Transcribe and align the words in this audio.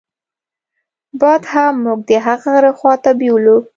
باد 1.19 1.41
هم 1.51 1.73
موږ 1.83 1.99
د 2.09 2.11
هغه 2.25 2.47
غره 2.53 2.71
خواته 2.79 3.11
بېولو. 3.19 3.57